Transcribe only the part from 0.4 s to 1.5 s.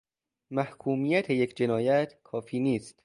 محکومیت